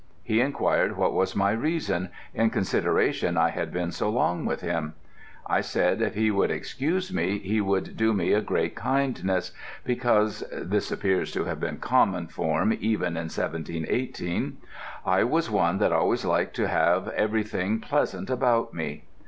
[0.23, 4.95] He inquired what was my reason, in consideration I had been so long with him.
[5.45, 9.51] I said if he would excuse me he would do me a great kindness,
[9.83, 14.57] because (this appears to have been common form even in 1718)
[15.05, 19.05] I was one that always liked to have everything pleasant about me.